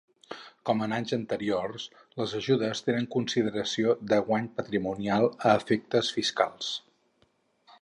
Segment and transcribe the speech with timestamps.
[0.67, 1.83] Com en anys anteriors,
[2.21, 6.73] les ajudes tenen consideració de guany patrimonial a efectes fiscals.